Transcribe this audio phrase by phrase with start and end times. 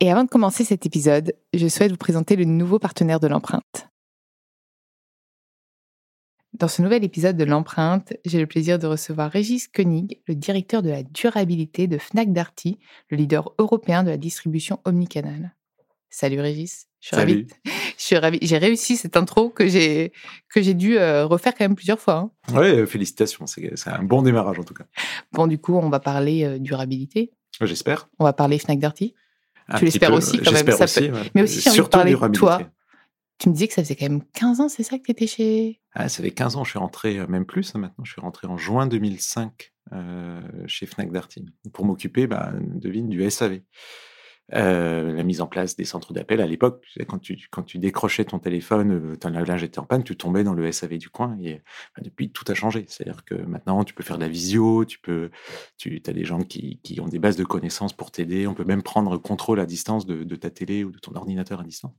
[0.00, 3.88] Et avant de commencer cet épisode, je souhaite vous présenter le nouveau partenaire de l'empreinte.
[6.52, 10.82] Dans ce nouvel épisode de l'empreinte, j'ai le plaisir de recevoir Régis Koenig, le directeur
[10.82, 12.78] de la durabilité de Fnac Darty,
[13.10, 15.56] le leader européen de la distribution omnicanal.
[16.10, 17.46] Salut Régis, je suis Salut.
[17.64, 18.38] Je suis ravie.
[18.40, 20.12] J'ai réussi cette intro que j'ai
[20.48, 22.14] que j'ai dû euh, refaire quand même plusieurs fois.
[22.14, 22.30] Hein.
[22.54, 24.84] Oui, félicitations, c'est un bon démarrage en tout cas.
[25.32, 27.32] Bon, du coup, on va parler euh, durabilité.
[27.60, 28.08] J'espère.
[28.20, 29.14] On va parler Fnac Darty
[29.76, 30.70] tu l'espères aussi quand même.
[30.70, 32.60] Ça aussi, Mais aussi, j'ai envie de parler de toi.
[33.38, 35.28] Tu me disais que ça faisait quand même 15 ans, c'est ça que tu étais
[35.28, 35.80] chez...
[35.92, 38.20] Ah, ça fait 15 ans, je suis rentré, euh, même plus hein, maintenant, je suis
[38.20, 43.60] rentré en juin 2005 euh, chez Fnac Darty pour m'occuper, bah, devine, du SAV.
[44.54, 46.40] Euh, la mise en place des centres d'appel.
[46.40, 50.04] À l'époque, quand tu, quand tu décrochais ton téléphone, euh, ton lave-linge était en panne,
[50.04, 51.36] tu tombais dans le SAV du coin.
[51.42, 51.60] Et
[51.94, 52.86] bah, depuis, tout a changé.
[52.88, 55.30] C'est-à-dire que maintenant, tu peux faire de la visio, tu peux,
[55.76, 58.46] tu as des gens qui, qui, ont des bases de connaissances pour t'aider.
[58.46, 61.64] On peut même prendre contrôle à distance de, ta télé ou de ton ordinateur à
[61.64, 61.92] distance.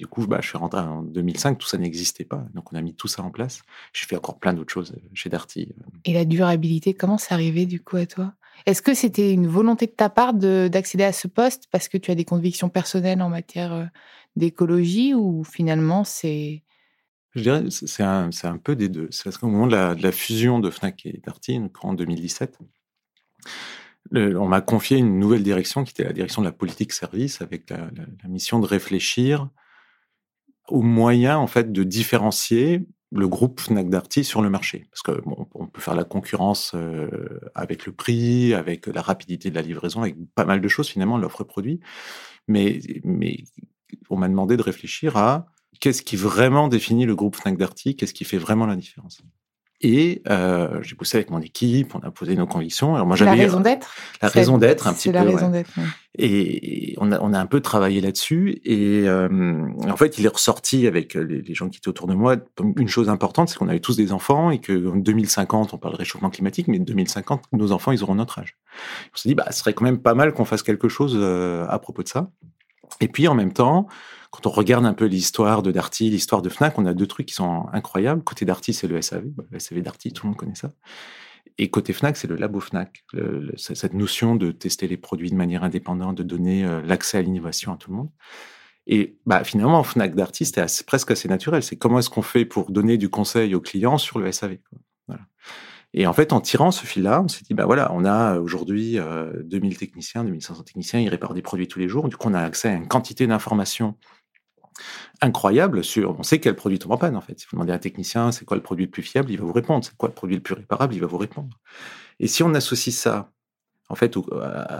[0.00, 2.44] Du coup, bah, je suis rentré en 2005, tout ça n'existait pas.
[2.54, 3.62] Donc, on a mis tout ça en place.
[3.92, 5.72] J'ai fait encore plein d'autres choses euh, chez Darty.
[6.04, 8.34] Et la durabilité, comment c'est arrivé du coup à toi?
[8.66, 12.10] Est-ce que c'était une volonté de ta part d'accéder à ce poste parce que tu
[12.10, 13.84] as des convictions personnelles en matière euh,
[14.36, 16.62] d'écologie ou finalement c'est...
[17.34, 19.08] Je dirais c'est un, un, peu des deux.
[19.10, 22.58] C'est parce qu'au moment de la, fusion de Fnac et Darty, en 2017,
[24.12, 27.70] on m'a confié une nouvelle direction qui était la direction de la politique service avec
[27.70, 27.88] la,
[28.22, 29.48] la mission de réfléchir
[30.68, 34.86] aux moyens en fait de différencier le groupe Fnac Darty sur le marché.
[34.90, 35.22] Parce que
[35.54, 40.00] on peut faire la concurrence euh, avec le prix, avec la rapidité de la livraison,
[40.00, 41.80] avec pas mal de choses finalement, l'offre produit.
[42.48, 43.44] Mais, mais
[44.08, 45.46] on m'a demandé de réfléchir à
[45.80, 49.22] qu'est-ce qui vraiment définit le groupe Fnac Darty, qu'est-ce qui fait vraiment la différence.
[49.82, 52.94] Et euh, j'ai poussé avec mon équipe, on a posé nos convictions.
[52.94, 53.94] Alors moi, j'avais la raison d'être.
[54.22, 55.14] La raison d'être, un petit peu.
[55.14, 55.70] La raison d'être.
[56.16, 58.60] Et on a, on a un peu travaillé là-dessus.
[58.64, 62.14] Et euh, en fait, il est ressorti avec les, les, gens qui étaient autour de
[62.14, 62.36] moi
[62.76, 65.94] une chose importante, c'est qu'on avait tous des enfants et que en 2050, on parle
[65.94, 68.56] de réchauffement climatique, mais en 2050, nos enfants, ils auront notre âge.
[69.12, 71.66] On s'est dit, bah, ce serait quand même pas mal qu'on fasse quelque chose euh,
[71.68, 72.30] à propos de ça.
[73.00, 73.88] Et puis en même temps,
[74.32, 77.26] quand on regarde un peu l'histoire de Darty, l'histoire de Fnac, on a deux trucs
[77.26, 78.24] qui sont incroyables.
[78.24, 79.26] Côté Darty, c'est le SAV.
[79.50, 80.72] Le SAV Darty, tout le monde connaît ça.
[81.58, 83.04] Et côté Fnac, c'est le labo Fnac.
[83.56, 87.74] cette notion de tester les produits de manière indépendante, de donner euh, l'accès à l'innovation
[87.74, 88.10] à tout le monde.
[88.86, 91.62] Et bah, finalement, Fnac Darty, c'était presque assez naturel.
[91.62, 94.56] C'est comment est-ce qu'on fait pour donner du conseil aux clients sur le SAV.
[95.94, 98.92] Et en fait, en tirant ce fil-là, on s'est dit, bah voilà, on a aujourd'hui
[99.44, 102.08] 2000 euh, techniciens, 2500 techniciens, ils réparent des produits tous les jours.
[102.08, 103.96] Du coup, on a accès à une quantité d'informations
[105.20, 107.38] incroyable sur, on sait quel produit tombe en panne en fait.
[107.38, 109.44] Si vous demandez à un technicien c'est quoi le produit le plus fiable, il va
[109.44, 109.84] vous répondre.
[109.84, 111.58] C'est quoi le produit le plus réparable, il va vous répondre.
[112.20, 113.30] Et si on associe ça
[113.92, 114.16] en fait,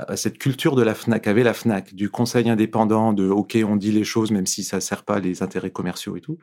[0.09, 3.77] à cette culture de la FNAC, avait la FNAC, du conseil indépendant, de OK, on
[3.77, 6.39] dit les choses même si ça ne sert pas les intérêts commerciaux et tout.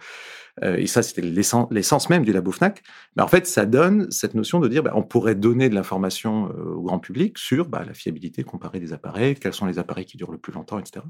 [0.62, 2.84] Euh, et ça, c'était l'essence même du labo FNAC.
[3.16, 6.50] Mais en fait, ça donne cette notion de dire, bah, on pourrait donner de l'information
[6.50, 10.06] euh, au grand public sur bah, la fiabilité comparée des appareils, quels sont les appareils
[10.06, 11.04] qui durent le plus longtemps, etc.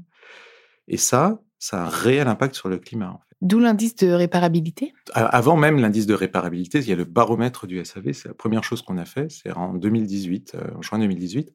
[0.88, 3.20] Et ça, ça a un réel impact sur le climat.
[3.40, 7.82] D'où l'indice de réparabilité Avant même l'indice de réparabilité, il y a le baromètre du
[7.82, 8.12] SAV.
[8.12, 9.30] C'est la première chose qu'on a fait.
[9.30, 11.54] C'est en 2018, euh, en juin 2018.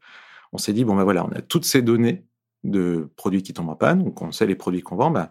[0.54, 2.26] On s'est dit, bon ben voilà, on a toutes ces données
[2.64, 4.04] de produits qui tombent en panne.
[4.04, 5.12] Donc on sait les produits qu'on vend.
[5.12, 5.30] Ben,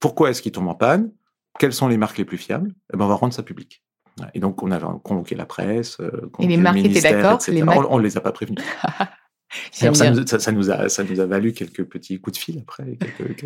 [0.00, 1.12] pourquoi est-ce qu'ils tombent en panne?
[1.58, 2.70] Quelles sont les marques les plus fiables?
[2.70, 3.84] Et eh ben, on va rendre ça public.
[4.32, 5.98] Et donc, on a convoqué la presse.
[6.00, 7.38] Euh, et les marques étaient d'accord
[7.90, 8.64] On ne les a pas prévenus.
[9.72, 12.98] ça, nous, ça, nous a, ça nous a valu quelques petits coups de fil après.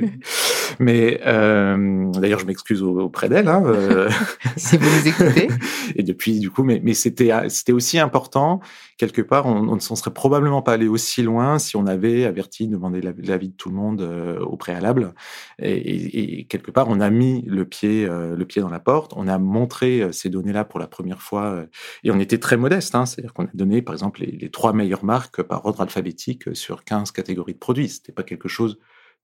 [0.78, 3.48] Mais euh, d'ailleurs, je m'excuse auprès d'elle.
[3.48, 4.10] Hein, euh...
[4.56, 5.48] si vous nous écoutez.
[5.96, 8.60] Et depuis, du coup, mais, mais c'était c'était aussi important
[8.96, 9.46] quelque part.
[9.46, 13.48] On ne s'en serait probablement pas allé aussi loin si on avait averti, demandé l'avis
[13.48, 15.14] de tout le monde euh, au préalable.
[15.60, 19.12] Et, et, et, quelque part, on a mis le pied le pied dans la porte.
[19.16, 21.64] On a montré ces données-là pour la première fois.
[22.04, 22.94] et on était très modeste.
[22.94, 25.97] Hein, C'est-à-dire qu'on a donné, par exemple, les, les trois meilleures marques par ordre alphabétique
[25.98, 27.88] alphabétique sur 15 catégories de produits.
[27.88, 28.78] C'était pas quelque chose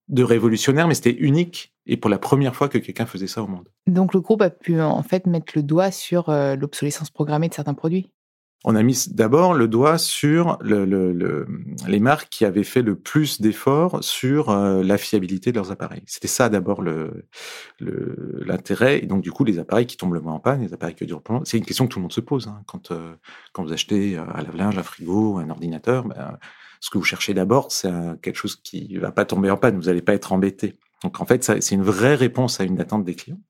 [0.08, 3.46] de révolutionnaire, mais c'était unique et pour la première fois que quelqu'un faisait ça au
[3.46, 3.68] monde.
[3.86, 7.54] Donc le groupe a pu en fait mettre le doigt sur euh, l'obsolescence programmée de
[7.54, 8.10] certains produits.
[8.64, 11.46] on a mis d'abord le doigt sur le, le,
[11.86, 16.02] les marques qui avaient fait le plus d'efforts sur euh, la fiabilité de leurs appareils.
[16.06, 16.82] C'était ça d'abord
[17.80, 19.02] l'intérêt.
[19.02, 21.06] et donc du coup, les appareils qui tombent le moins en panne, les appareils qui
[21.06, 22.48] durent plus longtemps, c'est une question que tout le monde se pose.
[22.48, 22.62] Hein.
[22.66, 23.14] Quand, euh,
[23.52, 26.38] quand vous achetez un lave-linge, un frigo, un ordinateur, ben,
[26.84, 27.90] ce que vous cherchez d'abord, c'est
[28.20, 29.76] quelque chose qui va pas tomber en panne.
[29.76, 30.76] Vous n'allez pas être embêté.
[31.02, 33.40] Donc en fait, c'est une vraie réponse à une attente des clients.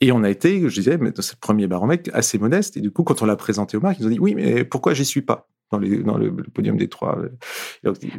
[0.00, 2.78] Et on a été, je disais, dans ce premier baromètre assez modeste.
[2.78, 4.94] Et du coup, quand on l'a présenté aux marques, ils ont dit oui, mais pourquoi
[4.94, 7.18] j'y suis pas dans, dans le, podium des trois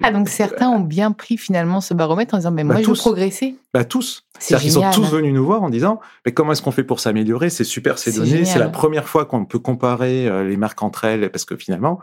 [0.04, 2.88] Ah, donc certains ont bien pris finalement ce baromètre en disant mais moi, bah, je
[2.88, 3.56] veux progresser.
[3.74, 4.24] Bah, tous.
[4.38, 7.00] C'est-à-dire qu'ils sont tous venus nous voir en disant mais comment est-ce qu'on fait pour
[7.00, 7.50] s'améliorer?
[7.50, 8.46] C'est super ces données.
[8.46, 12.00] C'est la première fois qu'on peut comparer euh, les marques entre elles parce que finalement,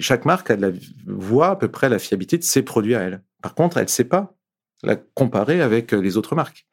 [0.00, 0.70] chaque marque a la,
[1.06, 3.22] voit à peu près la fiabilité de ses produits à elle.
[3.42, 4.34] Par contre, elle ne sait pas
[4.82, 6.66] la comparer avec euh, les autres marques.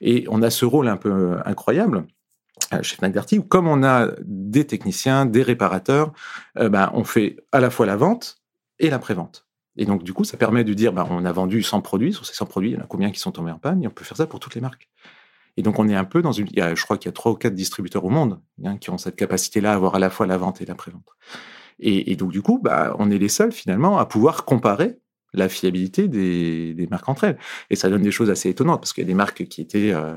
[0.00, 2.06] Et on a ce rôle un peu euh, incroyable
[2.72, 6.12] euh, chez Fnac Darty, où comme on a des techniciens, des réparateurs,
[6.56, 8.42] ben, on fait à la fois la vente
[8.78, 9.46] et la prévente.
[9.76, 12.26] Et donc, du coup, ça permet de dire, ben, on a vendu 100 produits, sur
[12.26, 13.90] ces 100 produits, il y en a combien qui sont tombés en panne, et on
[13.90, 14.90] peut faire ça pour toutes les marques.
[15.56, 17.10] Et donc, on est un peu dans une, il y a, je crois qu'il y
[17.10, 19.98] a trois ou quatre distributeurs au monde hein, qui ont cette capacité-là à avoir à
[19.98, 21.08] la fois la vente et la prévente.
[21.82, 24.98] Et, et donc, du coup, bah, on est les seuls, finalement, à pouvoir comparer
[25.34, 27.38] la fiabilité des, des, marques entre elles.
[27.70, 29.92] Et ça donne des choses assez étonnantes parce qu'il y a des marques qui étaient,
[29.92, 30.16] euh,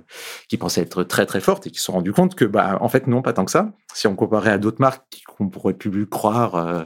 [0.50, 2.90] qui pensaient être très très fortes et qui se sont rendues compte que, bah, en
[2.90, 3.74] fait, non, pas tant que ça.
[3.94, 6.84] Si on comparait à d'autres marques qu'on pourrait plus croire euh,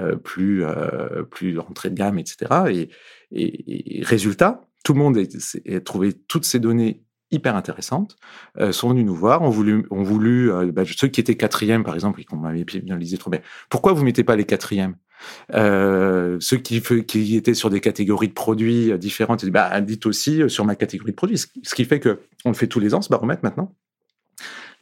[0.00, 2.36] euh, plus euh, plus entrée de gamme, etc.
[2.70, 2.90] Et,
[3.30, 8.16] et, et, résultat, tout le monde a, trouvé toutes ces données hyper intéressantes,
[8.58, 11.84] euh, sont venus nous voir, ont voulu, ont voulu euh, bah, ceux qui étaient quatrièmes,
[11.84, 13.40] par exemple, et qu'on m'avait bien lisé trop bien.
[13.68, 14.96] Pourquoi vous mettez pas les quatrièmes?
[15.54, 20.64] Euh, ceux qui, qui étaient sur des catégories de produits différentes, bah, dites aussi sur
[20.64, 21.38] ma catégorie de produits.
[21.38, 23.74] Ce qui fait que on le fait tous les ans, ce baromètre maintenant.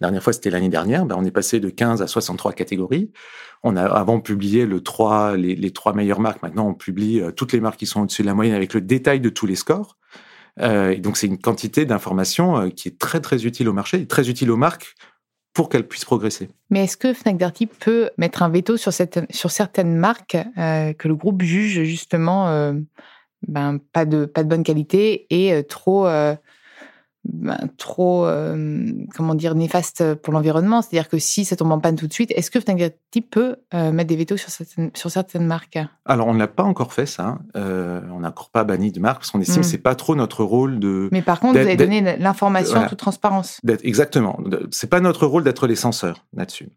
[0.01, 1.05] La dernière fois, c'était l'année dernière.
[1.07, 3.11] Ben, on est passé de 15 à 63 catégories.
[3.65, 6.41] On a avant publié le 3, les, les trois meilleures marques.
[6.41, 9.19] Maintenant, on publie toutes les marques qui sont au-dessus de la moyenne avec le détail
[9.19, 9.98] de tous les scores.
[10.61, 14.07] Euh, et donc, c'est une quantité d'informations euh, qui est très, très utile au marché
[14.07, 14.95] très utile aux marques
[15.55, 16.49] pour qu'elles puissent progresser.
[16.71, 21.17] Mais est-ce que Fnac Darty peut mettre un veto sur, certaines marques euh, que le
[21.17, 22.73] groupe juge justement
[23.47, 26.07] ben, pas, de, pas de bonne qualité et trop
[27.25, 30.83] ben, trop, euh, comment dire, néfaste pour l'environnement.
[30.83, 32.95] C'est-à-dire que si ça tombe en panne tout de suite, est-ce que Fnac
[33.31, 35.79] peut euh, mettre des vétos sur certaines, sur certaines marques?
[36.05, 37.39] Alors, on n'a pas encore fait ça.
[37.57, 39.71] Euh, on n'a encore pas banni de marque parce qu'on estime que hmm.
[39.71, 41.09] c'est pas trop notre rôle de.
[41.13, 43.61] Mais par contre, vous avez donné l'information en toute transparence.
[43.83, 44.39] Exactement.
[44.71, 46.71] C'est pas notre rôle d'être les censeurs là-dessus.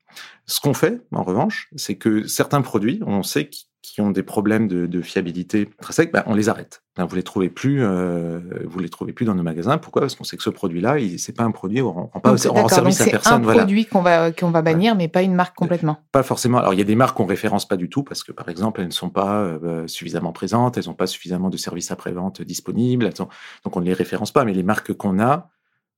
[0.47, 3.49] Ce qu'on fait, en revanche, c'est que certains produits, on sait
[3.81, 6.83] qui ont des problèmes de, de fiabilité très secs, ben, on les arrête.
[6.95, 9.77] Ben, vous les trouvez plus, euh, vous les trouvez plus dans nos magasins.
[9.77, 10.01] Pourquoi?
[10.01, 13.01] Parce qu'on sait que ce produit-là, c'est pas un produit, on rend pas en service
[13.01, 13.43] à personne.
[13.43, 15.97] C'est un produit qu'on va qu'on va bannir, mais pas une marque complètement.
[16.11, 16.59] Pas forcément.
[16.59, 18.81] Alors il y a des marques qu'on référence pas du tout parce que par exemple
[18.81, 22.41] elles ne sont pas euh, suffisamment présentes, elles n'ont pas suffisamment de services après vente
[22.41, 23.29] disponibles, donc
[23.75, 24.45] on ne les référence pas.
[24.45, 25.49] Mais les marques qu'on a,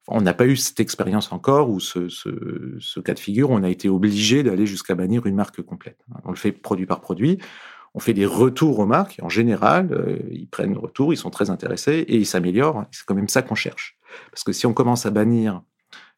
[0.08, 2.30] on n'a pas eu cette expérience encore ou ce, ce,
[2.80, 6.00] ce, cas de figure où on a été obligé d'aller jusqu'à bannir une marque complète.
[6.26, 7.40] On le fait produit par produit
[7.94, 9.20] on fait des retours aux marques.
[9.22, 12.86] En général, euh, ils prennent le retour, ils sont très intéressés et ils s'améliorent.
[12.92, 13.98] C'est quand même ça qu'on cherche.
[14.32, 15.62] Parce que si on commence à bannir,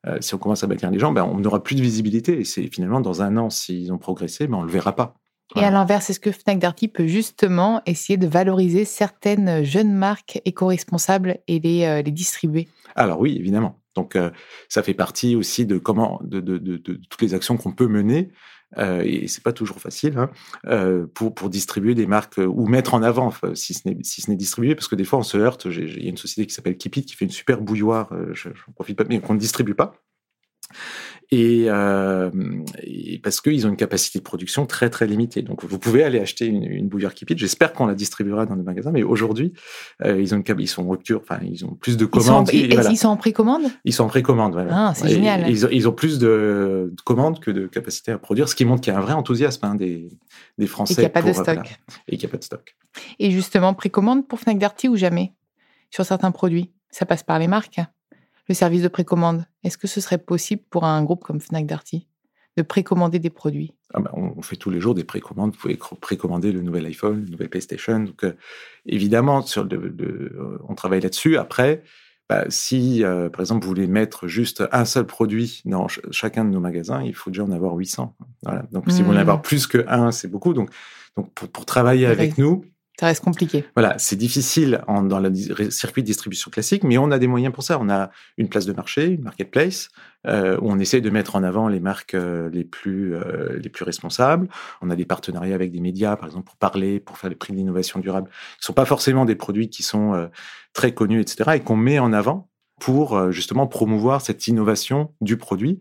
[0.08, 2.40] euh, si on commence à bannir les gens, ben, on n'aura plus de visibilité.
[2.40, 5.16] Et c'est finalement dans un an, s'ils ont progressé, ben, on le verra pas.
[5.56, 10.42] Et à l'inverse, est-ce que Fnac Darty peut justement essayer de valoriser certaines jeunes marques
[10.44, 12.68] éco-responsables et les, euh, les distribuer?
[12.96, 13.80] Alors oui, évidemment.
[13.94, 14.18] Donc
[14.68, 17.88] ça fait partie aussi de comment de, de, de, de toutes les actions qu'on peut
[17.88, 18.30] mener
[18.78, 20.30] euh, et c'est pas toujours facile hein,
[20.68, 24.36] euh, pour pour distribuer des marques euh, ou mettre en avant si ce n'est si
[24.36, 25.66] distribué parce que des fois on se heurte.
[25.66, 28.12] Il y a une société qui s'appelle Kipit qui fait une super bouilloire.
[28.14, 29.94] Euh, je, je profite pas mais qu'on ne distribue pas
[31.32, 32.30] et, euh,
[32.84, 35.42] et parce qu'ils ont une capacité de production très très limitée.
[35.42, 37.38] Donc vous pouvez aller acheter une, une bouilloire Kipit.
[37.38, 39.54] J'espère qu'on la distribuera dans nos magasins, mais aujourd'hui
[40.04, 42.50] euh, ils ont une ils sont en rupture, enfin ils ont plus de commandes.
[42.54, 42.92] Ils sont, et, voilà.
[42.92, 43.64] ils sont en précommande?
[43.84, 44.90] Ils sont en précommande, voilà.
[44.90, 45.50] Ah, c'est génial.
[45.50, 48.66] Ils ont, ils ont, plus de, de, commandes que de capacité à produire, ce qui
[48.66, 50.10] montre qu'il y a un vrai enthousiasme hein, des,
[50.58, 50.94] des Français.
[50.94, 51.56] Et qu'il n'y a pas pour, de stock.
[51.56, 51.64] Voilà,
[52.08, 52.76] et qu'il n'y a pas de stock.
[53.20, 55.34] Et justement précommande pour Fnac Darty ou jamais?
[55.90, 56.72] Sur certains produits?
[56.92, 57.80] Ça passe par les marques?
[58.48, 59.46] Le service de précommande.
[59.64, 62.08] Est-ce que ce serait possible pour un groupe comme Fnac Darty
[62.58, 63.74] de précommander des produits?
[63.94, 65.52] Ah ben, On fait tous les jours des précommandes.
[65.52, 68.00] Vous pouvez précommander le nouvel iPhone, le nouvel PlayStation.
[68.00, 68.34] Donc, euh,
[68.86, 69.68] évidemment, sur
[70.68, 71.38] on travaille là-dessus.
[71.38, 71.84] Après,
[72.30, 76.44] bah, si, euh, par exemple, vous voulez mettre juste un seul produit dans ch chacun
[76.44, 78.16] de nos magasins, il faut déjà en avoir 800.
[78.44, 78.64] Voilà.
[78.72, 78.92] Donc, mmh.
[78.92, 79.44] si vous voulez en avoir mmh.
[79.44, 80.54] plus que un, c'est beaucoup.
[80.54, 80.70] Donc,
[81.16, 82.66] donc pour, pour travailler avec nous,
[83.00, 83.66] Ça reste compliqué.
[83.76, 85.34] Voilà, c'est difficile en, dans le
[85.70, 87.78] circuit de distribution classique, mais on a des moyens pour ça.
[87.80, 89.90] On a une place de marché, une marketplace,
[90.28, 93.70] euh, où on essaie de mettre en avant les marques euh, les plus euh, les
[93.70, 94.48] plus responsables.
[94.82, 97.54] On a des partenariats avec des médias, par exemple, pour parler, pour faire les prix
[97.54, 98.30] d'innovation durable.
[98.60, 100.28] Ce sont pas forcément des produits qui sont euh,
[100.74, 102.50] très connus, etc., et qu'on met en avant
[102.80, 105.80] pour euh, justement promouvoir cette innovation du produit.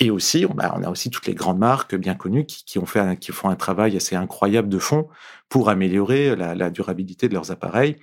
[0.00, 2.78] Et aussi, on a, on a aussi toutes les grandes marques bien connues qui, qui,
[2.78, 5.08] ont fait un, qui font un travail assez incroyable de fond
[5.48, 7.96] pour améliorer la, la durabilité de leurs appareils.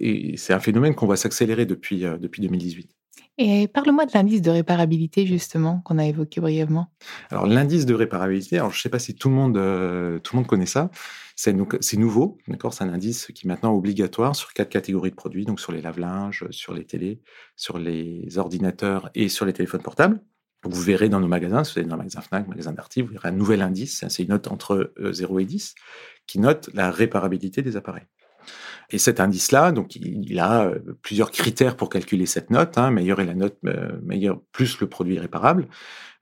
[0.00, 2.90] Et c'est un phénomène qu'on voit s'accélérer depuis, euh, depuis 2018.
[3.36, 6.92] Et parle-moi de l'indice de réparabilité, justement, qu'on a évoqué brièvement.
[7.30, 10.36] Alors, l'indice de réparabilité, alors je ne sais pas si tout le monde, euh, tout
[10.36, 10.90] le monde connaît ça.
[11.34, 11.52] C'est
[11.96, 12.72] nouveau, d'accord?
[12.72, 15.82] C'est un indice qui est maintenant obligatoire sur quatre catégories de produits, donc sur les
[15.82, 17.20] lave-linges, sur les télés,
[17.56, 20.20] sur les ordinateurs et sur les téléphones portables.
[20.64, 23.12] Vous verrez dans nos magasins, si vous allez dans le magasin Fnac, magasin Darty, vous
[23.12, 25.74] verrez un nouvel indice, c'est une note entre 0 euh, et 10,
[26.26, 28.06] qui note la réparabilité des appareils.
[28.90, 32.78] Et cet indice-là, donc il, a euh, plusieurs critères pour calculer cette note.
[32.78, 35.66] Hein, meilleure est la note, euh, meilleure plus le produit réparable.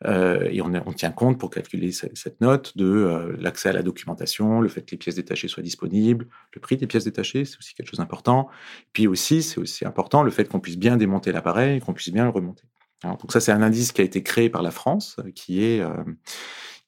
[0.04, 4.68] Euh, et on, tient compte pour calculer cette, note de l'accès à la documentation, le
[4.68, 7.88] fait que les pièces détachées soient disponibles, le prix des pièces détachées, c'est aussi quelque
[7.88, 8.48] chose d'important.
[8.92, 12.24] Puis aussi, c'est aussi important le fait qu'on puisse bien démonter l'appareil, qu'on puisse bien
[12.24, 12.64] le remonter.
[13.02, 15.80] Alors, donc ça, c'est un indice qui a été créé par la France, qui est
[15.80, 16.04] euh,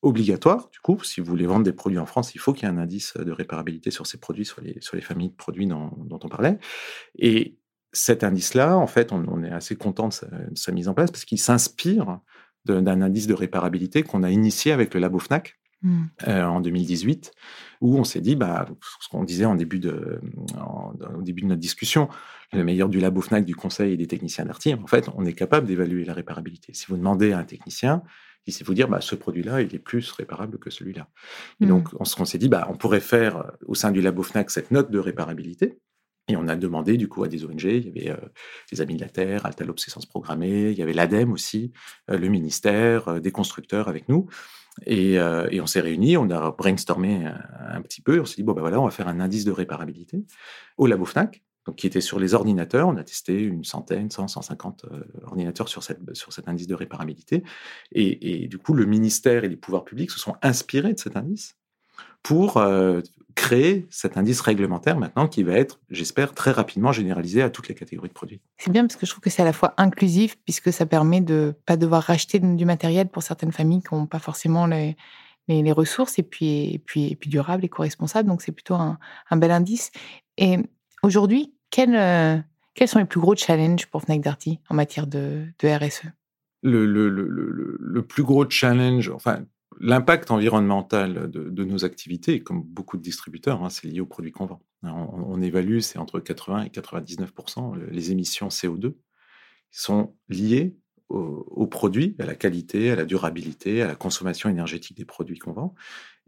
[0.02, 0.68] obligatoire.
[0.70, 2.74] Du coup, si vous voulez vendre des produits en France, il faut qu'il y ait
[2.74, 5.90] un indice de réparabilité sur ces produits, sur les, sur les familles de produits dont,
[5.98, 6.58] dont on parlait.
[7.18, 7.58] Et
[7.92, 10.94] cet indice-là, en fait, on, on, est assez content de sa, de sa mise en
[10.94, 12.20] place parce qu'il s'inspire
[12.64, 16.02] d'un indice de réparabilité qu'on a initié avec le Labo FNAC mmh.
[16.28, 17.32] euh, en 2018,
[17.80, 18.66] où on s'est dit, bah,
[19.00, 20.20] ce qu'on disait en début de,
[20.58, 22.08] en, au début de notre discussion,
[22.54, 25.32] le meilleur du Labo FNAC, du conseil et des techniciens d'arty, en fait, on est
[25.32, 26.72] capable d'évaluer la réparabilité.
[26.74, 28.02] Si vous demandez à un technicien,
[28.46, 31.08] il sait vous dire, bah, ce produit-là, il est plus réparable que celui-là.
[31.60, 31.68] Et mmh.
[31.68, 34.50] donc, on, on s'est dit, bah, on pourrait faire euh, au sein du Labo FNAC
[34.50, 35.78] cette note de réparabilité,
[36.28, 38.28] et on a demandé du coup à des ONG, il y avait euh,
[38.72, 41.72] des Amis de la Terre, Alta l'obsolescence programmée, il y avait l'ADEME aussi,
[42.10, 44.26] euh, le ministère, euh, des constructeurs avec nous.
[44.86, 47.40] Et, et on s'est réunis, on a brainstormé un,
[47.76, 49.52] un petit peu, on s'est dit, bon ben voilà, on va faire un indice de
[49.52, 50.24] réparabilité
[50.78, 52.88] au Labo FNAC, donc qui était sur les ordinateurs.
[52.88, 57.42] On a testé une centaine, 100, 150 euh, ordinateurs sur, cet indice de réparabilité.
[57.92, 61.16] Et, et, du coup, le ministère et les pouvoirs publics se sont inspirés de cet
[61.16, 61.56] indice
[62.22, 63.00] pour euh,
[63.34, 67.74] créer cet indice réglementaire maintenant qui va être, j'espère, très rapidement généralisé à toutes les
[67.74, 68.40] catégories de produits.
[68.56, 71.20] C'est bien parce que je trouve que c'est à la fois inclusif puisque ça permet
[71.20, 74.96] de pas devoir racheter du matériel pour certaines familles qui n'ont pas forcément les,
[75.72, 78.28] ressources et puis, et puis, et puis durable, éco-responsable.
[78.28, 78.98] Donc c'est plutôt un,
[79.30, 79.90] un, bel indice.
[80.38, 80.58] Et
[81.04, 82.38] aujourd'hui, euh,
[82.74, 86.04] quels sont les plus gros challenges pour Fnac Darty en matière de, RSE
[86.62, 89.44] le, le, plus gros challenge, enfin,
[89.80, 94.46] L'impact environnemental de, nos activités, comme beaucoup de distributeurs, hein, c'est lié aux produits qu'on
[94.46, 94.62] vend.
[94.84, 98.94] On, on évalue, c'est entre 80 et 99% les émissions CO2
[99.72, 100.76] sont liées
[101.08, 105.40] aux, aux, produits, à la qualité, à la durabilité, à la consommation énergétique des produits
[105.40, 105.74] qu'on vend,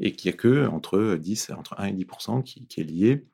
[0.00, 2.06] et qu'il n'y a que entre 10, entre 1 et 10
[2.44, 3.26] qui, qui est lié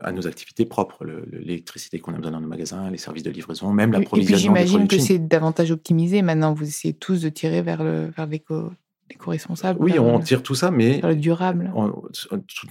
[0.00, 3.72] à nos activités propres, l'électricité qu'on a besoin dans nos magasins, les services de livraison,
[3.72, 4.38] même l'approvisionnement.
[4.38, 6.52] J'imagine que c'est davantage optimisé maintenant.
[6.54, 8.70] Vous essayez tous de tirer vers le vers l'éco
[9.10, 9.78] éco-responsable.
[9.82, 11.72] Oui, on tire tout ça, mais le durable.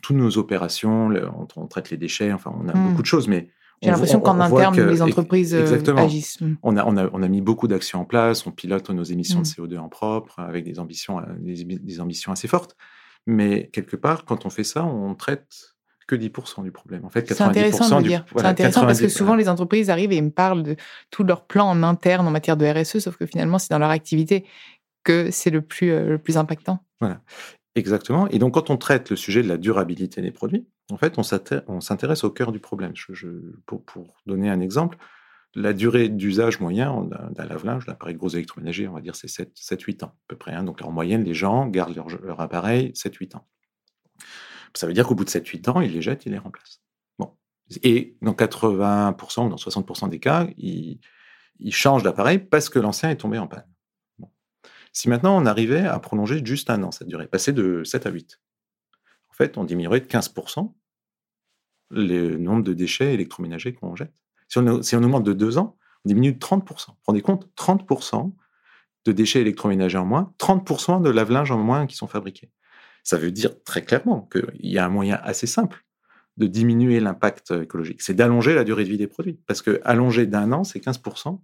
[0.02, 2.90] Toutes nos opérations, on, on, traite les déchets, enfin, on a mmh.
[2.90, 3.50] beaucoup de choses, mais
[3.82, 6.42] j'ai l'impression qu'en interne, que, les entreprises euh, exactement, agissent.
[6.42, 6.56] Hmm.
[6.64, 9.40] On a, on, a, on a mis beaucoup d'actions en place, on pilote nos émissions
[9.40, 9.44] mmh.
[9.44, 12.76] de CO2 en propre, avec des ambitions, des, des, ambitions assez fortes.
[13.28, 15.75] Mais quelque part, quand on fait ça, on traite
[16.08, 17.06] que 10% du problème.
[17.06, 18.26] En fait, 90% c'est intéressant de du, dire.
[18.32, 20.76] Voilà, c'est intéressant 90, parce que souvent, les entreprises arrivent et me parlent de
[21.10, 23.90] tout leur plan en interne en matière de RSE, sauf que finalement, c'est dans leur
[23.90, 24.46] activité
[25.04, 26.84] que c'est le plus, euh, le plus impactant.
[27.00, 27.22] Voilà,
[27.76, 28.28] exactement.
[28.30, 31.82] Et donc, quand on traite le sujet de la durabilité des produits, en fait, on
[31.82, 32.92] s'intéresse au cœur du problème.
[32.96, 33.28] Je, je,
[33.66, 34.98] pour, pour, donner un exemple,
[35.56, 40.08] la durée d'usage moyen d'un lave-linge, l'appareil gros électroménager, on va dire, c'est 7-8 ans
[40.08, 40.54] à peu près.
[40.54, 40.64] Hein.
[40.64, 43.48] Donc, en moyenne, les gens gardent leur, leur appareil 7-8 ans.
[44.76, 46.82] Ça veut dire qu'au bout de 7-8 ans, ils les jettent, ils les remplacent.
[47.18, 47.36] Bon.
[47.84, 51.00] Et dans 80% ou dans 60% des cas, ils
[51.72, 53.68] changent d'appareil parce que l'ancien est tombé en panne.
[54.92, 58.10] Si maintenant on arrivait à prolonger juste un an cette durée, passer de 7 à
[58.12, 58.40] 8,
[59.30, 60.74] en fait, on diminuerait de 15%
[61.92, 64.14] le nombre de déchets électroménagers qu'on jette.
[64.48, 66.66] Si on, si on augmente de 2 ans, on diminue de 30%.
[66.66, 67.50] Vous vous rendez compte?
[67.58, 68.34] 30%
[69.04, 72.50] de déchets électroménagers en moins, 30% de lave-linge en moins qui sont fabriqués.
[73.06, 75.86] Ça veut dire très clairement qu'il y a un moyen assez simple
[76.38, 78.02] de diminuer l'impact écologique.
[78.02, 79.40] C'est d'allonger la durée de vie des produits.
[79.48, 81.40] Parce que allonger d'un an, c'est 15%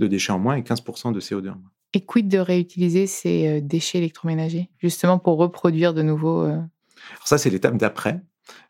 [0.00, 1.70] de déchets en moins et 15% de CO2 en moins.
[1.94, 6.54] Et quid de réutiliser ces euh, déchets électroménagers, justement pour reproduire de nouveau euh...
[6.54, 8.22] Alors ça, c'est l'étape d'après.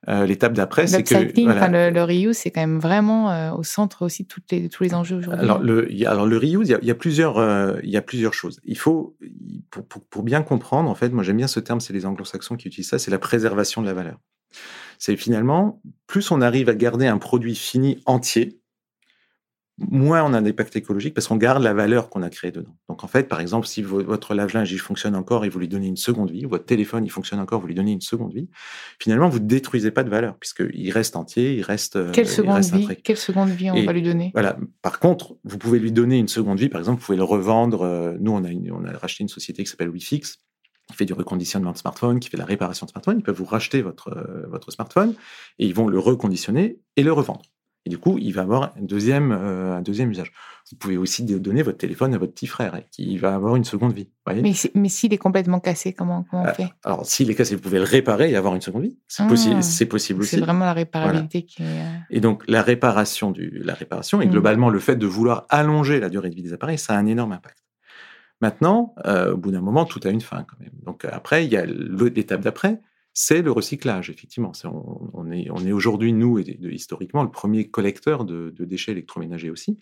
[0.08, 4.04] Euh, l'étape d'après, c'est que le, le, reuse, c'est quand même vraiment euh, au centre
[4.04, 5.44] aussi de toutes les, tous les enjeux aujourd'hui.
[5.44, 8.60] Alors le, alors le reuse, il y a, plusieurs, euh, il y a plusieurs choses.
[8.64, 9.16] Il faut,
[9.70, 12.56] pour, pour, pour bien comprendre, en fait, moi j'aime bien ce terme, c'est les anglo-saxons
[12.56, 14.18] qui utilisent ça, c'est la préservation de la valeur.
[14.98, 18.60] C'est finalement, plus on arrive à garder un produit fini entier,
[19.78, 22.76] moins on a d'impact écologique parce qu'on garde la valeur qu'on a créée dedans.
[22.92, 25.86] Donc en fait, par exemple, si votre lave-linge il fonctionne encore et vous lui donnez
[25.86, 28.50] une seconde vie, votre téléphone il fonctionne encore, vous lui donnez une seconde vie,
[29.00, 31.96] finalement vous ne détruisez pas de valeur puisqu'il reste entier, il reste.
[31.96, 32.86] Euh, Quelle seconde vie?
[33.02, 34.30] Quelle seconde vie on va lui donner?
[34.34, 34.58] Voilà.
[34.82, 36.68] Par contre, vous pouvez lui donner une seconde vie.
[36.68, 37.80] Par exemple, vous pouvez le revendre.
[37.80, 40.36] Euh, nous, on a, on a racheté une société qui s'appelle WeFix
[40.90, 43.20] qui fait du reconditionnement de smartphone, qui fait de la réparation de smartphone.
[43.20, 45.14] Ils peuvent vous racheter votre, euh, votre smartphone
[45.58, 47.42] et ils vont le reconditionner et le revendre.
[47.84, 50.32] Et du coup, il va avoir un deuxième, euh, un deuxième usage.
[50.70, 53.64] Vous pouvez aussi donner votre téléphone à votre petit frère, et qui va avoir une
[53.64, 54.08] seconde vie.
[54.26, 56.68] mais mais s'il est complètement cassé, comment, comment on euh, fait?
[56.84, 58.98] Alors, s'il est cassé, vous pouvez le réparer et avoir une seconde vie.
[59.08, 59.62] C'est possible, ah.
[59.62, 60.36] c'est possible aussi.
[60.36, 61.66] C'est vraiment la réparabilité qui est...
[61.66, 64.30] Euh, et donc, la réparation, du, la réparation et mmh.
[64.30, 67.06] globalement le fait de vouloir allonger la durée de vie des appareils, ça a un
[67.06, 67.58] énorme impact.
[68.40, 70.72] Maintenant, au bout d'un moment, tout a une fin quand même.
[70.84, 72.80] Donc après, il y a l'étape d'après,
[73.14, 74.52] c'est le recyclage, effectivement.
[74.64, 79.78] on, est, on est aujourd'hui, nous, et historiquement, le premier collecteur de, déchets électroménagers aussi.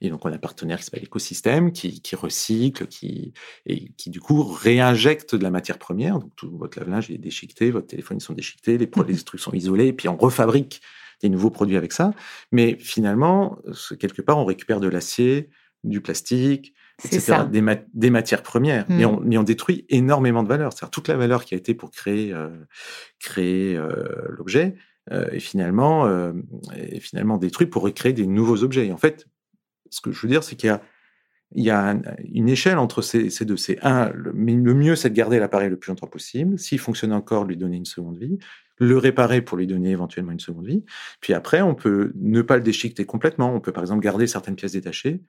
[0.00, 3.32] Et donc, on a un partenaire qui s'appelle Écosystème, qui, recycle, qui,
[3.66, 6.18] et qui, du coup, réinjecte de la matière première.
[6.18, 9.40] Donc, tout votre lave-linge est déchiqueté, votre téléphone, ils sont déchiquetés, les, les mmh trucs
[9.40, 10.80] sont isolés, et puis on refabrique
[11.22, 12.12] des nouveaux produits avec ça.
[12.50, 13.58] Mais finalement,
[13.98, 15.50] quelque part, on récupère de l'acier,
[15.84, 17.44] du plastique, etc.
[17.94, 18.86] Des, matières premières.
[18.88, 19.08] Mais, mmh.
[19.08, 20.72] on, on, détruit énormément de valeur.
[20.72, 22.48] C'est-à-dire toute la valeur qui a été pour créer, euh,
[23.18, 24.74] créer euh, l'objet
[25.10, 26.08] euh, est finalement,
[26.74, 28.86] est finalement détruite pour recréer des nouveaux objets.
[28.86, 29.26] Et en fait,
[29.90, 30.82] ce que je veux dire, c'est qu'il y a,
[31.52, 31.96] il y a
[32.32, 33.56] une échelle entre ces, ces deux.
[33.56, 36.58] C'est un, le, le mieux, c'est de garder l'appareil le plus longtemps possible.
[36.58, 38.38] S'il fonctionne encore, lui donner une seconde vie
[38.80, 40.84] le réparer pour lui donner éventuellement une seconde vie.
[41.20, 43.54] Puis après, on peut ne pas le déchiqueter complètement.
[43.54, 45.20] On peut par exemple garder certaines pièces détachées,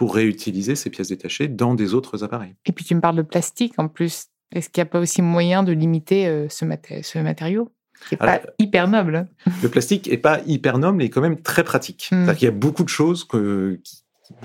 [0.00, 2.54] pour réutiliser ces pièces détachées dans des autres appareils.
[2.64, 4.28] Et puis tu me parles de plastique en plus.
[4.50, 6.64] Est-ce qu'il n'y a pas aussi moyen de limiter euh, ce,
[7.02, 7.70] ce matériau
[8.08, 9.28] qui n'est pas hyper noble hein?
[9.62, 12.08] Le plastique n'est pas hyper noble, mais est quand même très pratique.
[12.12, 12.32] Hmm.
[12.34, 13.78] Il y a beaucoup de choses que,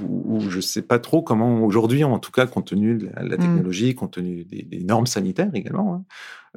[0.02, 3.24] où je ne sais pas trop comment aujourd'hui, en tout cas compte tenu de la,
[3.24, 3.40] hmm.
[3.40, 6.04] technologie, compte tenu des, normes sanitaires également, hein,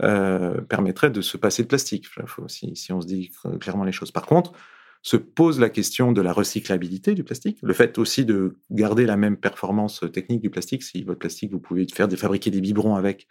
[0.03, 2.09] euh, permettrait de se passer de plastique.
[2.27, 3.31] Faut, si, si on se dit
[3.61, 4.11] clairement les choses.
[4.11, 4.55] Par contre,
[5.03, 9.17] se pose la question de la recyclabilité du plastique, le fait aussi de garder la
[9.17, 10.83] même performance technique du plastique.
[10.83, 13.29] Si votre plastique, vous pouvez faire fabriquer des biberons avec,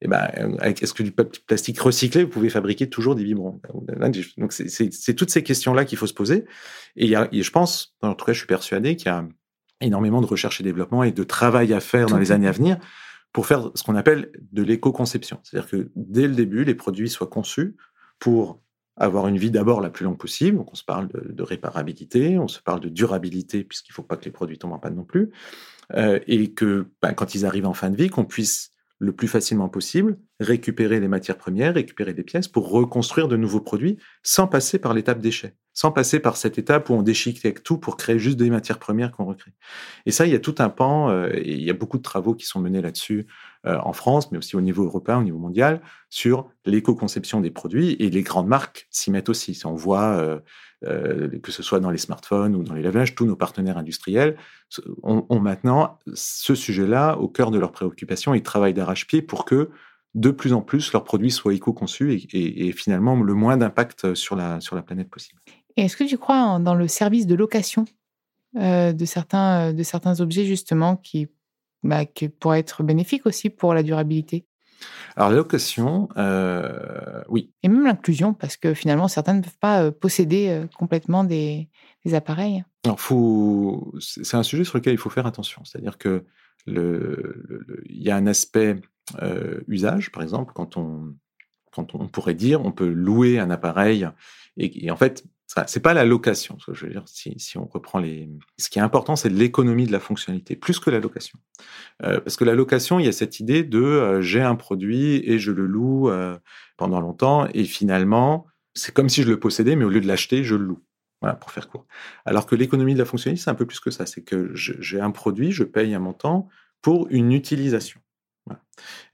[0.00, 0.28] et eh ben,
[0.62, 3.60] est-ce que du plastique recyclé, vous pouvez fabriquer toujours des biberons?
[4.36, 6.46] Donc, c'est toutes ces questions-là qu'il faut se poser.
[6.96, 9.26] Et, je pense, en tout cas, je suis persuadé qu'il y a
[9.80, 12.78] énormément de recherche et développement et de travail à faire dans les années à venir
[13.32, 15.40] pour faire ce qu'on appelle de l'éco-conception.
[15.42, 17.76] C'est-à-dire que dès le début, les produits soient conçus
[18.18, 18.62] pour
[18.96, 20.56] avoir une vie d'abord la plus longue possible.
[20.58, 24.16] Donc, on se parle de, réparabilité, on se parle de durabilité, puisqu'il ne faut pas
[24.16, 25.32] que les produits tombent en panne non plus.
[25.94, 28.73] Euh, et que ben, quand ils arrivent en fin de vie, qu'on puisse
[29.04, 33.60] le plus facilement possible récupérer les matières premières, récupérer des pièces pour reconstruire de nouveaux
[33.60, 37.78] produits sans passer par l'étape déchet, sans passer par cette étape où on déchiquette tout
[37.78, 39.52] pour créer juste des matières premières qu'on recrée.
[40.06, 42.02] Et ça, il y a tout un pan, euh, et il y a beaucoup de
[42.02, 43.26] travaux qui sont menés là-dessus
[43.66, 47.92] euh, en France, mais aussi au niveau européen, au niveau mondial, sur l'éco-conception des produits,
[48.00, 49.54] et les grandes marques s'y mettent aussi.
[49.54, 50.40] Si on voit, euh,
[51.42, 54.36] que ce soit dans les smartphones ou dans les lavages, tous nos partenaires industriels
[55.02, 58.34] ont, maintenant ce sujet-là au cœur de leurs préoccupations.
[58.34, 59.70] Ils travaillent d'arrache-pied pour que
[60.14, 64.60] de plus en plus leurs produits soient éco-conçus et, finalement le moins d'impact sur la,
[64.60, 65.40] sur la planète possible.
[65.76, 67.84] Est-ce que tu crois dans le service de location
[68.56, 71.28] euh, de, certains, de certains objets justement qui,
[71.82, 74.46] bah, qui pourraient être bénéfiques aussi pour la durabilité?
[75.16, 77.52] Alors la location, euh, oui.
[77.62, 81.68] Et même l'inclusion, parce que finalement, certains ne peuvent pas euh, posséder complètement des,
[82.04, 82.64] des appareils.
[82.84, 83.94] Alors, faut...
[83.98, 85.62] c'est un sujet sur lequel il faut faire attention.
[85.64, 86.24] C'est-à-dire que
[86.66, 88.80] le, il y a un aspect
[89.22, 91.14] euh, usage, par exemple, quand on,
[91.72, 94.08] quand on pourrait dire, on peut louer un appareil,
[94.56, 96.56] et, en fait, c'est pas la location.
[96.72, 98.28] Je veux dire, si, si, on reprend les,
[98.58, 101.38] ce qui est important, c'est l'économie de la fonctionnalité, plus que la location.
[102.02, 105.22] Euh, parce que la location, il y a cette idée de euh, j'ai un produit
[105.24, 106.10] et je le loue
[106.76, 110.44] pendant longtemps, et finalement, c'est comme si je le possédais, mais au lieu de l'acheter,
[110.44, 110.82] je le loue.
[111.20, 111.86] Voilà, pour faire court.
[112.26, 114.04] Alors que l'économie de la fonctionnalité, c'est un peu plus que ça.
[114.04, 116.48] C'est que j'ai un produit, je paye un montant
[116.82, 118.00] pour une utilisation.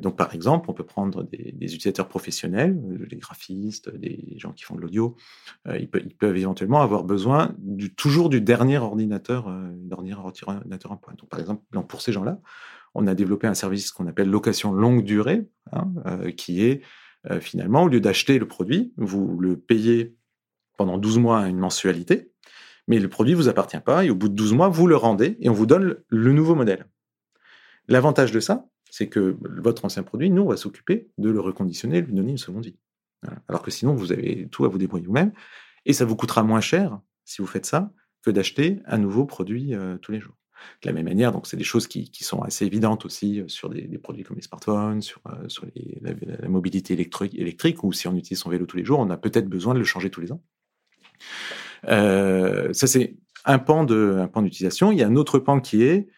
[0.01, 4.65] Donc, par exemple, on peut prendre des, utilisateurs professionnels, euh, des graphistes, des gens qui
[4.65, 5.17] font de l'audio.
[5.69, 10.97] Euh, ils, peuvent, éventuellement avoir besoin du, toujours du dernier ordinateur, euh, dernier ordinateur en
[10.97, 11.15] point.
[11.19, 12.41] Donc, par exemple, pour ces gens-là,
[12.95, 15.93] on a développé un service qu'on appelle location longue durée, hein,
[16.37, 16.83] qui est
[17.41, 20.17] finalement, au lieu d'acheter le produit, vous le payez
[20.79, 22.33] pendant 12 mois à une mensualité,
[22.89, 25.37] mais le produit vous appartient pas, et au bout de 12 mois, vous le rendez,
[25.41, 26.87] et on vous donne le nouveau modèle.
[27.87, 32.01] L'avantage de ça, c'est que votre ancien produit, nous, on va s'occuper de le reconditionner,
[32.01, 32.77] lui donner une seconde vie.
[33.49, 35.33] Alors que sinon, vous avez tout à vous débrouiller vous-même,
[35.87, 39.75] et ça vous coûtera moins cher, si vous faites ça, que d'acheter un nouveau produit
[39.75, 40.35] euh, tous les jours.
[40.83, 43.71] De la même manière, donc c'est des choses qui, sont assez évidentes aussi euh, sur
[43.71, 45.47] des, produits comme les smartphones, sur, euh,
[46.03, 49.17] la, mobilité électrique, électrique, ou si on utilise son vélo tous les jours, on a
[49.17, 50.43] peut-être besoin de le changer tous les ans.
[51.85, 54.93] ça, c'est un pan d'utilisation.
[54.93, 56.09] Il y a un autre pan qui est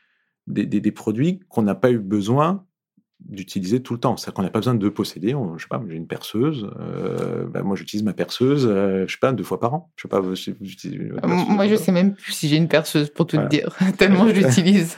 [0.47, 2.65] des produits qu'on n'a pas eu besoin
[3.29, 4.17] d'utiliser tout le temps.
[4.17, 5.35] C'est-à-dire qu'on n'a pas besoin de posséder.
[5.57, 6.71] je sais pas, j'ai une perceuse.
[6.81, 9.91] Euh, bah, moi, j'utilise ma perceuse, euh, je sais pas, deux fois par an.
[9.97, 10.21] Je sais pas
[10.61, 13.77] utilisez Moi, je sais même plus si j'ai une perceuse pour tout te dire.
[13.99, 14.97] Tellement je l'utilise.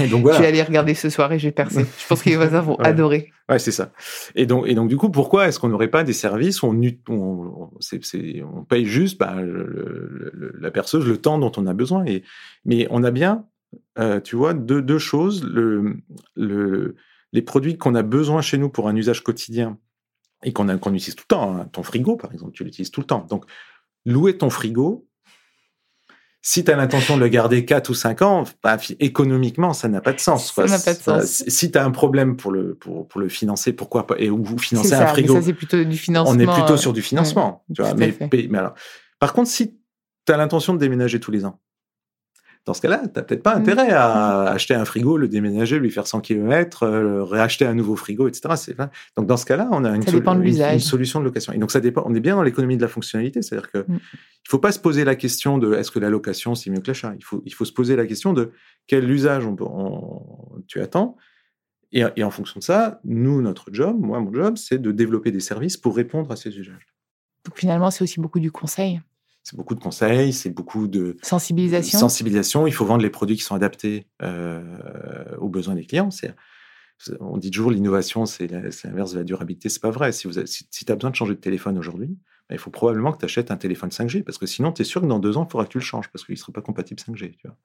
[0.00, 0.38] Et donc voilà.
[0.38, 1.84] Je vais aller regarder ce soir et je vais percer.
[1.98, 3.30] Je pense que les voisins vont adorer.
[3.48, 3.92] Ouais, c'est ça.
[4.34, 6.80] Et donc, et donc, du coup, pourquoi est-ce qu'on n'aurait pas des services où on,
[7.08, 7.70] on,
[8.54, 9.36] on paye juste bah,
[10.60, 12.22] la perceuse le temps dont on a besoin et,
[12.64, 13.44] Mais on a bien,
[13.98, 15.44] euh, tu vois, deux, deux choses.
[15.44, 15.96] Le,
[16.34, 16.96] le,
[17.32, 19.78] les produits qu'on a besoin chez nous pour un usage quotidien
[20.44, 23.06] et qu'on utilise tout le temps, hein, ton frigo par exemple, tu l'utilises tout le
[23.06, 23.26] temps.
[23.28, 23.44] Donc,
[24.04, 25.06] louer ton frigo,
[26.44, 30.00] si tu as l'intention de le garder 4 ou 5 ans, bah, économiquement, ça n'a
[30.00, 30.52] pas de sens.
[30.52, 31.44] Ça n'a pas de sens.
[31.46, 34.58] Si tu as un problème pour le, pour, pour le financer, pourquoi pas Et ou
[34.58, 35.34] financer un frigo.
[35.34, 36.34] ça, c'est plutôt du financement.
[36.34, 37.64] On est plutôt sur du euh, financement.
[37.72, 38.74] tu vois, mais, mais, alors,
[39.20, 39.78] par contre, si
[40.26, 41.60] tu as l'intention de déménager tous les ans,
[42.64, 43.60] dans ce cas-là, tu n'as peut-être pas mmh.
[43.60, 47.96] intérêt à acheter un frigo, le déménager, lui faire 100 km, euh, réacheter un nouveau
[47.96, 48.48] frigo, etc.
[49.16, 51.52] Donc dans ce cas-là, on a une, solution de location.
[51.52, 52.04] Et donc ça dépend.
[52.06, 53.98] On est bien dans l'économie de la fonctionnalité, c'est-à-dire que mmh.
[54.44, 56.88] il faut pas se poser la question de est-ce que la location c'est mieux que
[56.88, 57.14] l'achat?
[57.18, 58.52] Il faut il faut se poser la question de
[58.86, 61.16] quel usage on, tu attends.
[61.94, 65.30] Et, et, en fonction de ça, nous, notre job, moi, mon job, c'est de développer
[65.30, 66.86] des services pour répondre à ces usages.
[67.44, 69.02] Donc finalement, c'est aussi beaucoup du conseil
[69.42, 71.98] c'est beaucoup de conseils, c'est beaucoup de sensibilisation.
[71.98, 72.66] sensibilisation.
[72.66, 74.62] Il faut vendre les produits qui sont adaptés euh,
[75.38, 76.10] aux besoins des clients.
[77.18, 79.68] On dit toujours l'innovation, c'est l'inverse de la durabilité.
[79.68, 80.12] C'est pas vrai.
[80.12, 82.16] Si, tu as besoin de changer de téléphone aujourd'hui,
[82.48, 84.84] ben, il faut probablement que tu achètes un téléphone 5G parce que sinon, tu es
[84.84, 86.52] sûr que dans deux ans, il faudra que tu le changes parce qu'il ne sera
[86.52, 87.32] pas compatible 5G.
[87.36, 87.56] Tu vois.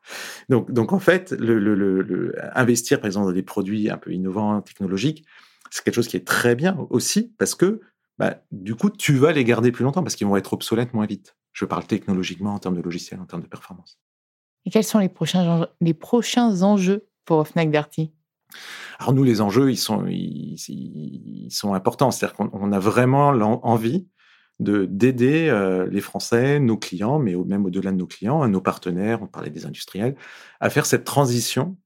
[0.50, 4.12] Donc, donc, en fait, le, le, le, investir, par exemple, dans des produits un peu
[4.12, 5.26] innovants, technologiques,
[5.70, 7.82] c'est quelque chose qui est très bien aussi parce que
[8.18, 11.06] bah, du coup, tu vas les garder plus longtemps parce qu'ils vont être obsolètes moins
[11.06, 11.36] vite.
[11.54, 14.00] Je parle technologiquement en termes de logiciel, en termes de performance.
[14.66, 18.12] Et quels sont les prochains, les prochains enjeux pour Fnac Darty?
[19.00, 22.12] Alors nous, les enjeux, ils sont, ils, sont importants.
[22.12, 23.30] C'est-à-dire qu'on a vraiment
[23.66, 24.08] envie
[24.60, 29.22] de d'aider euh, les Français, nos clients, mais même au-delà de nos clients, nos partenaires,
[29.22, 30.16] on parlait des industriels,
[30.60, 31.78] à faire cette transition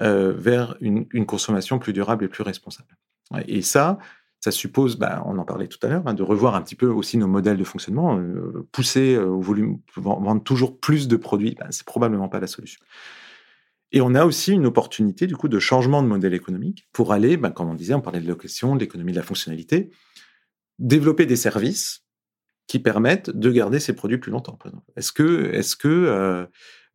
[0.00, 2.96] euh, vers une, une, consommation plus durable et plus responsable.
[3.46, 3.98] Et ça,
[4.40, 6.86] ça suppose, bah, on en parlait tout à l'heure, hein, de revoir un petit peu
[6.86, 8.18] aussi nos modèles de fonctionnement.
[8.18, 12.46] Euh, pousser euh, au volume, vendre toujours plus de produits, bah, c'est probablement pas la
[12.46, 12.80] solution.
[13.92, 17.36] Et on a aussi une opportunité du coup de changement de modèle économique pour aller,
[17.36, 19.90] bah, comme on disait, on parlait de location, de l'économie de la fonctionnalité,
[20.78, 22.04] développer des services
[22.66, 24.58] qui permettent de garder ces produits plus longtemps.
[24.96, 26.46] Est-ce que, est-ce que euh,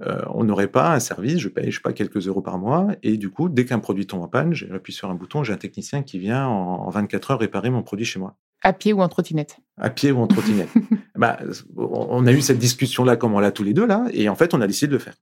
[0.02, 2.88] euh, on n'aurait pas un service, je paye, je sais pas, quelques euros par mois,
[3.02, 5.58] et du coup, dès qu'un produit tombe en panne, j'appuie sur un bouton, j'ai un
[5.58, 8.36] technicien qui vient en, 24 heures réparer mon produit chez moi.
[8.62, 9.58] À pied ou en trottinette?
[9.78, 10.70] À pied ou en trottinette.
[11.16, 11.40] bah,
[11.78, 14.54] on a eu cette discussion-là comme on l'a tous les deux, là, et en fait,
[14.54, 15.16] on a décidé de le faire.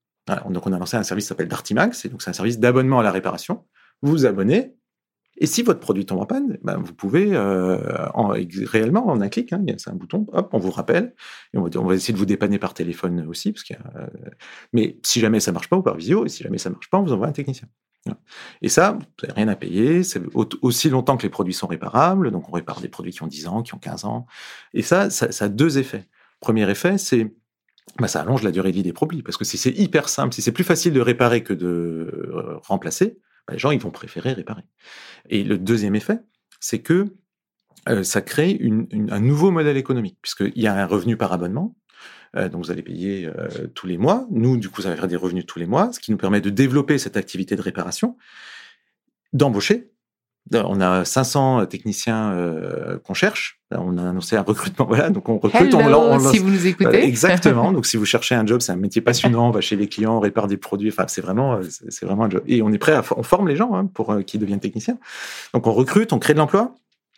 [0.50, 3.00] donc, on a lancé un service qui s'appelle Dartimax, et donc c'est un service d'abonnement
[3.00, 3.66] à la réparation.
[4.02, 4.74] Vous vous abonnez,
[5.38, 9.30] et si votre produit tombe en panne, ben vous pouvez euh, en, réellement en un
[9.30, 11.16] clic, hein, c'est un bouton, hop, on vous rappelle,
[11.54, 14.08] et on va, essayer de vous dépanner par téléphone aussi, parce qu'il euh,
[14.74, 17.00] mais si jamais ça marche pas ou par visio, et si jamais ça marche pas,
[17.00, 17.68] on vous envoie un technicien.
[18.62, 22.32] Et ça, vous n'avez rien à payer, c'est aussi longtemps que les produits sont réparables,
[22.32, 24.28] donc on répare des produits qui ont 10 ans, qui ont 15 ans,
[24.74, 26.06] et ça, ça, a deux effets.
[26.42, 27.34] Premier effet, c'est
[28.00, 30.34] bah, ça allonge la durée de vie des produits, parce que si c'est hyper simple,
[30.34, 33.92] si c'est plus facile de réparer que de euh, remplacer, bah, les gens ils vont
[33.92, 34.64] préférer réparer.
[35.30, 36.20] Et le deuxième effet,
[36.60, 37.14] c'est que
[37.90, 38.60] euh, ça crée
[39.10, 41.76] un nouveau modèle économique, puisqu'il y a un revenu par abonnement.
[42.36, 44.26] Euh, donc vous allez payer euh, tous les mois.
[44.32, 46.42] Nous, du coup, ça va faire des revenus tous les mois, ce qui nous permet
[46.42, 48.18] de développer cette activité de réparation,
[49.34, 49.93] d'embaucher
[50.52, 53.60] on a 500 techniciens euh, qu'on cherche.
[53.72, 54.86] On a annoncé un recrutement.
[54.94, 55.74] Voilà, donc on recrute.
[55.74, 57.04] on, si vous nous écoutez.
[57.06, 57.72] exactement.
[57.74, 59.48] donc si vous cherchez un job, c'est un métier passionnant.
[59.48, 60.90] On va chez les clients, on répare des produits.
[60.90, 62.44] Enfin, c'est vraiment, c'est vraiment un job.
[62.48, 64.98] Et on est prêt à, on forme les gens hein, pour euh, qu'ils deviennent techniciens.
[65.54, 66.76] Donc on recrute, on crée de l'emploi.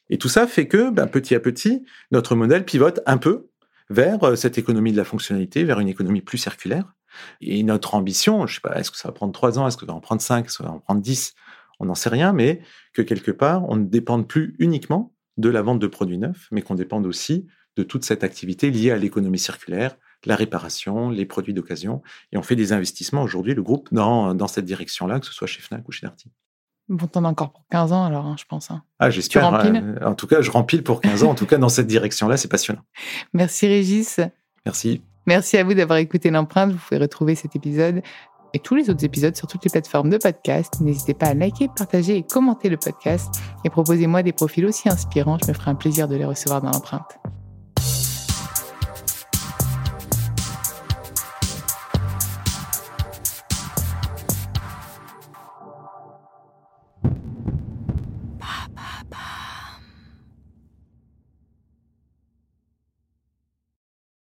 [0.10, 3.48] Et tout ça fait que, ben, petit à petit, notre modèle pivote un peu
[3.90, 6.94] vers euh, cette économie de la fonctionnalité, vers une économie plus circulaire.
[7.42, 9.86] Et notre ambition, je sais pas, est-ce que ça va prendre trois ans, est-ce que
[9.86, 11.34] ça va en prendre cinq, est-ce que ça va en prendre dix?
[11.80, 12.62] On n'en sait rien, mais
[12.94, 16.62] que quelque part, on ne dépende plus uniquement de la vente de produits neufs, mais
[16.62, 21.54] qu'on dépende aussi de toute cette activité liée à l'économie circulaire, la réparation, les produits
[21.54, 22.02] d'occasion.
[22.32, 25.48] Et on fait des investissements aujourd'hui, le groupe, dans, dans cette direction-là, que ce soit
[25.48, 26.32] chez Fnac ou chez Darty.
[26.88, 28.70] Bon, t'en as encore pour 15 ans alors, hein, je pense.
[28.70, 28.84] Hein.
[29.00, 29.46] Ah, j'espère.
[30.04, 31.32] en tout cas, je rempile pour 15 ans.
[31.32, 32.82] En tout cas, dans cette direction-là, c'est passionnant.
[33.34, 34.20] Merci Régis.
[34.66, 35.02] Merci.
[35.26, 36.72] Merci à vous d'avoir écouté l'empreinte.
[36.72, 38.04] Vous pouvez retrouver cet épisode
[38.56, 40.80] et tous les autres épisodes sur toutes les plateformes de podcast.
[40.80, 45.38] N'hésitez pas à liker, partager et commenter le podcast et proposez-moi des profils aussi inspirants.
[45.44, 47.20] Je me ferai un plaisir de les recevoir dans l'empreinte.